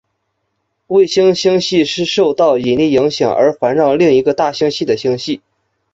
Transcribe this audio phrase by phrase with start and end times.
[0.87, 5.41] 卫星星系是受到引力影响而环绕另一个大星系的星系。